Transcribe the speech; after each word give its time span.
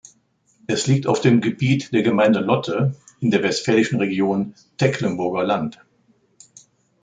Es 0.65 0.87
liegt 0.87 1.05
auf 1.05 1.21
dem 1.21 1.41
Gebiet 1.41 1.91
der 1.93 2.01
Gemeinde 2.01 2.39
Lotte 2.39 2.95
in 3.19 3.29
der 3.29 3.43
westfälischen 3.43 3.99
Region 3.99 4.55
Tecklenburger 4.79 5.43
Land. 5.43 5.77